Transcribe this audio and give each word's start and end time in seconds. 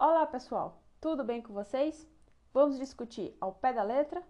Olá 0.00 0.24
pessoal, 0.24 0.80
tudo 1.00 1.24
bem 1.24 1.42
com 1.42 1.52
vocês? 1.52 2.08
Vamos 2.54 2.78
discutir 2.78 3.36
ao 3.40 3.52
pé 3.52 3.72
da 3.72 3.82
letra? 3.82 4.22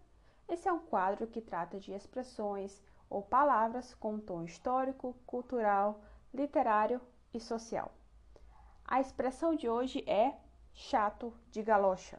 Esse 0.48 0.66
é 0.66 0.72
um 0.72 0.78
quadro 0.78 1.26
que 1.26 1.42
trata 1.42 1.78
de 1.78 1.92
expressões 1.92 2.82
ou 3.10 3.20
palavras 3.20 3.92
com 3.92 4.18
tom 4.18 4.44
histórico, 4.44 5.14
cultural, 5.26 6.00
literário 6.32 7.02
e 7.34 7.38
social. 7.38 7.92
A 8.82 8.98
expressão 8.98 9.54
de 9.54 9.68
hoje 9.68 10.02
é 10.06 10.38
chato 10.72 11.34
de 11.50 11.62
galocha. 11.62 12.18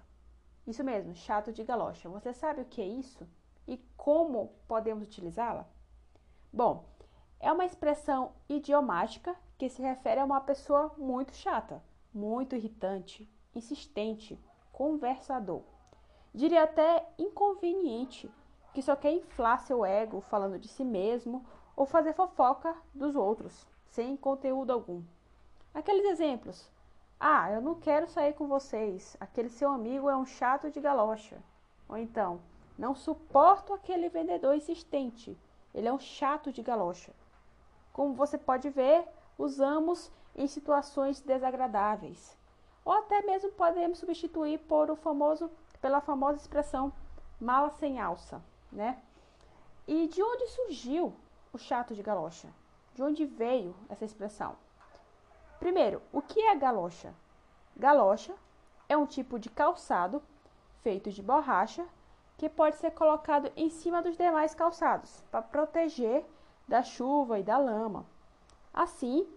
Isso 0.68 0.84
mesmo, 0.84 1.16
chato 1.16 1.52
de 1.52 1.64
galocha. 1.64 2.08
Você 2.08 2.32
sabe 2.32 2.62
o 2.62 2.66
que 2.66 2.84
é 2.84 2.88
isso 2.88 3.28
e 3.68 3.78
como 3.98 4.54
podemos 4.68 5.08
utilizá-la? 5.08 5.68
Bom, 6.54 6.86
é 7.40 7.52
uma 7.52 7.66
expressão 7.66 8.32
idiomática 8.48 9.36
que 9.58 9.70
se 9.70 9.82
refere 9.82 10.20
a 10.20 10.26
uma 10.26 10.40
pessoa 10.40 10.94
muito 11.00 11.34
chata, 11.34 11.82
muito 12.14 12.56
irritante, 12.56 13.28
insistente, 13.56 14.39
conversador. 14.71 15.62
Diria 16.34 16.64
até 16.64 17.07
inconveniente, 17.18 18.32
que 18.74 18.82
só 18.82 18.96
quer 18.96 19.12
inflar 19.12 19.60
seu 19.62 19.84
ego 19.84 20.21
falando 20.21 20.60
de 20.60 20.68
si 20.68 20.84
mesmo 20.84 21.46
ou 21.76 21.86
fazer 21.86 22.14
fofoca 22.14 22.76
dos 22.93 23.16
outros, 23.16 23.68
sem 23.88 24.16
conteúdo 24.16 24.71
algum. 24.71 25.04
Aqueles 25.74 26.06
exemplos. 26.06 26.70
Ah, 27.20 27.52
eu 27.52 27.62
não 27.62 27.76
quero 27.76 28.07
sair 28.07 28.34
com 28.34 28.48
vocês. 28.48 29.18
Aquele 29.20 29.50
seu 29.50 29.70
amigo 29.70 30.10
é 30.10 30.16
um 30.16 30.26
chato 30.26 30.71
de 30.71 30.79
galocha. 30.79 31.38
Ou 31.88 31.98
então, 31.98 32.40
não 32.78 32.95
suporto 32.95 33.73
aquele 33.73 34.08
vendedor 34.08 34.56
insistente. 34.56 35.38
Ele 35.73 35.88
é 35.88 35.94
um 35.94 36.00
chato 36.00 36.52
de 36.52 36.62
galocha. 36.62 37.14
Como 37.92 38.14
você 38.14 38.38
pode 38.38 38.70
ver, 38.70 39.06
usamos 39.38 40.09
em 40.36 40.48
situações 40.48 41.20
desagradáveis 41.20 42.39
ou 42.89 42.95
até 42.95 43.22
mesmo 43.22 43.52
podemos 43.52 44.00
substituir 44.00 44.58
por 44.61 44.89
o 44.89 44.95
famoso, 44.95 45.48
pela 45.80 46.02
famosa 46.02 46.40
expressão 46.40 46.92
mala 47.40 47.70
sem 47.70 48.00
alça, 48.00 48.42
né? 48.72 49.00
E 49.88 50.08
de 50.08 50.23
onde 50.23 50.48
surgiu 50.48 51.14
o 51.54 51.58
chato 51.60 51.94
de 51.94 52.02
galocha? 52.02 52.50
De 52.95 53.04
onde 53.04 53.28
veio 53.28 53.76
essa 53.90 54.06
expressão? 54.06 54.56
Primeiro, 55.60 56.02
o 56.12 56.20
que 56.20 56.42
é 56.42 56.56
galocha? 56.56 57.14
Galocha 57.78 58.34
é 58.88 58.98
um 58.98 59.06
tipo 59.06 59.38
de 59.38 59.52
calçado 59.52 60.20
feito 60.82 61.12
de 61.12 61.22
borracha 61.22 61.86
que 62.40 62.50
pode 62.50 62.78
ser 62.78 62.90
colocado 62.90 63.52
em 63.56 63.70
cima 63.70 64.02
dos 64.02 64.17
demais 64.17 64.56
calçados 64.56 65.23
para 65.30 65.44
proteger 65.44 66.26
da 66.67 66.82
chuva 66.82 67.38
e 67.38 67.44
da 67.44 67.60
lama. 67.60 68.04
Assim, 68.73 69.28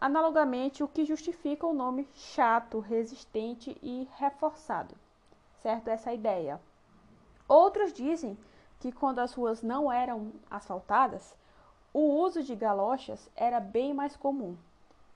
analogamente 0.00 0.82
o 0.82 0.88
que 0.88 1.04
justifica 1.04 1.66
o 1.66 1.74
nome 1.74 2.08
chato, 2.14 2.80
resistente 2.80 3.76
e 3.82 4.08
reforçado. 4.16 4.94
Certo? 5.62 5.88
Essa 5.88 6.10
é 6.10 6.14
ideia. 6.14 6.60
Outros 7.46 7.92
dizem 7.92 8.38
que 8.78 8.90
quando 8.90 9.18
as 9.18 9.34
ruas 9.34 9.62
não 9.62 9.92
eram 9.92 10.32
asfaltadas, 10.50 11.36
o 11.92 12.00
uso 12.00 12.42
de 12.42 12.54
galochas 12.54 13.28
era 13.36 13.60
bem 13.60 13.92
mais 13.92 14.16
comum 14.16 14.56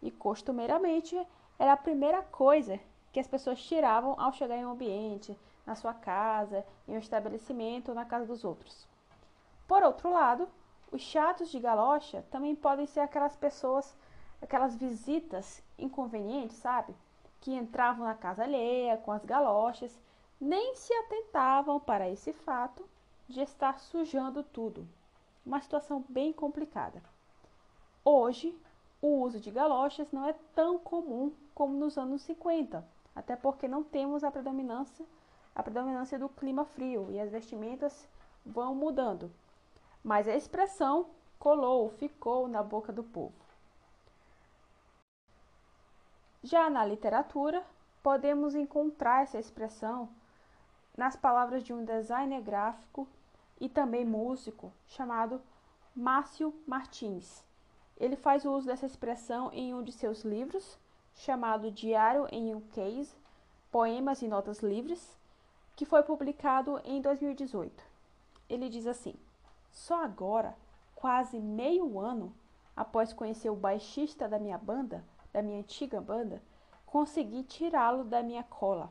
e 0.03 0.11
costumeiramente 0.11 1.17
era 1.59 1.73
a 1.73 1.77
primeira 1.77 2.23
coisa 2.23 2.79
que 3.13 3.21
as 3.21 3.27
pessoas 3.27 3.63
tiravam 3.63 4.17
ao 4.19 4.33
chegar 4.33 4.57
em 4.57 4.67
um 4.67 4.73
ambiente, 4.73 5.39
na 5.65 5.75
sua 5.75 5.95
casa, 5.95 6.67
em 6.87 6.95
um 6.95 6.99
estabelecimento 6.99 7.91
ou 7.91 7.95
na 7.95 8.05
casa 8.05 8.27
dos 8.27 8.45
outros. 8.45 8.87
Por 9.67 9.83
outro 9.83 10.13
lado, 10.13 10.49
os 10.93 11.01
chatos 11.01 11.49
de 11.49 11.59
galocha 11.59 12.25
também 12.31 12.55
podem 12.55 12.87
ser 12.87 13.01
aquelas 13.01 13.35
pessoas 13.37 13.97
aquelas 14.45 14.77
visitas 14.77 15.63
inconvenientes, 15.79 16.59
sabe? 16.59 16.95
Que 17.41 17.53
entravam 17.55 18.07
na 18.07 18.15
casa 18.15 18.45
alheia 18.45 18.99
com 18.99 19.11
as 19.11 19.25
galochas, 19.25 19.99
nem 20.41 20.75
se 20.77 20.93
atentavam 20.93 21.81
para 21.81 22.09
esse 22.09 22.33
fato 22.33 22.87
de 23.27 23.41
estar 23.41 23.81
sujando 23.81 24.43
tudo. 24.43 24.87
Uma 25.45 25.61
situação 25.61 26.05
bem 26.09 26.33
complicada. 26.33 27.03
Hoje, 28.05 28.57
o 29.01 29.23
uso 29.23 29.41
de 29.41 29.51
galochas 29.51 30.13
não 30.13 30.27
é 30.27 30.35
tão 30.55 30.79
comum 30.79 31.33
como 31.55 31.75
nos 31.75 31.97
anos 31.97 32.23
50, 32.23 32.87
até 33.17 33.35
porque 33.37 33.67
não 33.67 33.83
temos 33.83 34.23
a 34.23 34.31
predominância, 34.31 35.07
a 35.55 35.63
predominância 35.63 36.19
do 36.19 36.29
clima 36.29 36.65
frio 36.67 37.11
e 37.11 37.19
as 37.19 37.31
vestimentas 37.31 38.07
vão 38.45 38.75
mudando. 38.75 39.31
Mas 40.03 40.29
a 40.29 40.37
expressão 40.37 41.07
colou, 41.39 41.91
ficou 41.91 42.47
na 42.47 42.63
boca 42.63 42.93
do 42.93 43.03
povo. 43.03 43.44
Já 46.45 46.69
na 46.69 46.85
literatura, 46.85 47.65
podemos 48.03 48.55
encontrar 48.55 49.23
essa 49.23 49.39
expressão 49.39 50.11
nas 50.95 51.17
palavras 51.17 51.65
de 51.65 51.73
um 51.73 51.87
designer 51.87 52.43
gráfico 52.43 53.09
e 53.59 53.67
também 53.67 54.05
músico 54.05 54.71
chamado 54.87 55.41
Márcio 55.97 56.55
Martins. 56.67 57.43
Ele 57.97 58.15
faz 58.15 58.45
uso 58.45 58.67
dessa 58.67 58.85
expressão 58.85 59.51
em 59.55 59.73
um 59.73 59.83
de 59.83 59.91
seus 59.91 60.23
livros, 60.23 60.79
chamado 61.15 61.71
Diário 61.71 62.29
em 62.31 62.55
um 62.55 62.61
Case, 62.61 63.17
Poemas 63.73 64.21
e 64.21 64.29
Notas 64.29 64.59
Livres, 64.59 65.17
que 65.75 65.87
foi 65.87 66.03
publicado 66.03 66.79
em 66.85 67.01
2018. 67.01 67.83
Ele 68.51 68.69
diz 68.69 68.87
assim: 68.87 69.15
Só 69.73 70.05
agora, 70.05 70.55
quase 70.95 71.39
meio 71.39 71.99
ano 71.99 72.35
após 72.77 73.15
conhecer 73.15 73.49
o 73.49 73.57
baixista 73.57 74.29
da 74.29 74.39
minha 74.39 74.59
banda, 74.59 75.03
da 75.35 75.43
minha 75.43 75.59
antiga 75.59 76.01
banda, 76.01 76.41
consegui 76.87 77.43
tirá-lo 77.43 78.05
da 78.05 78.23
minha 78.23 78.45
cola. 78.45 78.91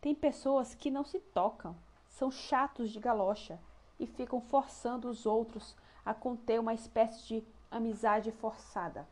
Tem 0.00 0.16
pessoas 0.16 0.74
que 0.74 0.90
não 0.90 1.04
se 1.04 1.20
tocam, 1.20 1.76
são 2.08 2.28
chatos 2.28 2.90
de 2.90 2.98
galocha 2.98 3.56
e 3.98 4.06
ficam 4.06 4.40
forçando 4.40 5.08
os 5.08 5.24
outros 5.26 5.76
a 6.04 6.12
conter 6.12 6.58
uma 6.58 6.74
espécie 6.74 7.24
de 7.26 7.44
amizade 7.70 8.32
forçada. 8.32 9.06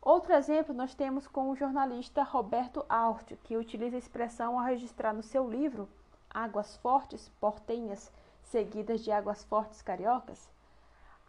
Outro 0.00 0.32
exemplo 0.32 0.72
nós 0.72 0.94
temos 0.94 1.26
com 1.26 1.50
o 1.50 1.56
jornalista 1.56 2.22
Roberto 2.22 2.84
Alt, 2.88 3.32
que 3.42 3.56
utiliza 3.56 3.96
a 3.96 3.98
expressão 3.98 4.58
ao 4.58 4.64
registrar 4.64 5.12
no 5.12 5.22
seu 5.24 5.50
livro 5.50 5.88
Águas 6.30 6.76
Fortes, 6.76 7.28
Portenhas, 7.40 8.12
seguidas 8.44 9.02
de 9.02 9.10
Águas 9.10 9.42
Fortes 9.42 9.82
Cariocas, 9.82 10.48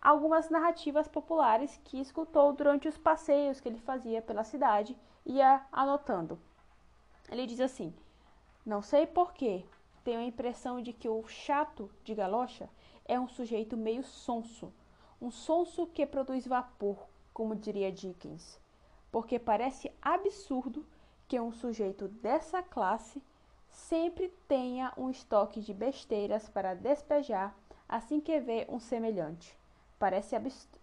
algumas 0.03 0.49
narrativas 0.49 1.07
populares 1.07 1.79
que 1.85 1.97
escutou 1.97 2.51
durante 2.51 2.89
os 2.89 2.97
passeios 2.97 3.61
que 3.61 3.69
ele 3.69 3.79
fazia 3.79 4.21
pela 4.21 4.43
cidade 4.43 4.97
e 5.25 5.35
ia 5.35 5.65
anotando. 5.71 6.37
Ele 7.31 7.47
diz 7.47 7.61
assim: 7.61 7.93
Não 8.65 8.81
sei 8.81 9.07
porquê, 9.07 9.63
tenho 10.03 10.19
a 10.19 10.25
impressão 10.25 10.81
de 10.81 10.91
que 10.91 11.07
o 11.07 11.25
chato 11.25 11.89
de 12.03 12.13
galocha 12.13 12.69
é 13.05 13.17
um 13.17 13.29
sujeito 13.29 13.77
meio 13.77 14.03
sonso, 14.03 14.73
um 15.21 15.31
sonso 15.31 15.87
que 15.87 16.05
produz 16.05 16.45
vapor, 16.45 16.97
como 17.33 17.55
diria 17.55 17.89
Dickens, 17.89 18.59
porque 19.09 19.39
parece 19.39 19.89
absurdo 20.01 20.85
que 21.29 21.39
um 21.39 21.53
sujeito 21.53 22.09
dessa 22.09 22.61
classe 22.61 23.23
sempre 23.69 24.27
tenha 24.49 24.91
um 24.97 25.09
estoque 25.09 25.61
de 25.61 25.73
besteiras 25.73 26.49
para 26.49 26.73
despejar 26.73 27.55
assim 27.87 28.19
que 28.19 28.37
vê 28.41 28.67
um 28.69 28.79
semelhante. 28.79 29.57
Parece 30.03 30.35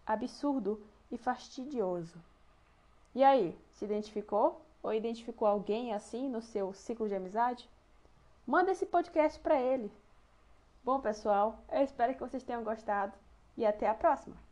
absurdo 0.06 0.82
e 1.12 1.18
fastidioso. 1.18 2.18
E 3.14 3.22
aí, 3.22 3.54
se 3.74 3.84
identificou? 3.84 4.64
Ou 4.82 4.94
identificou 4.94 5.46
alguém 5.46 5.92
assim 5.92 6.26
no 6.26 6.40
seu 6.40 6.72
ciclo 6.72 7.06
de 7.06 7.14
amizade? 7.14 7.68
Manda 8.46 8.70
esse 8.70 8.86
podcast 8.86 9.38
para 9.38 9.60
ele. 9.60 9.92
Bom, 10.82 11.02
pessoal, 11.02 11.58
eu 11.70 11.82
espero 11.82 12.14
que 12.14 12.20
vocês 12.20 12.42
tenham 12.42 12.64
gostado 12.64 13.12
e 13.58 13.66
até 13.66 13.90
a 13.90 13.94
próxima! 13.94 14.49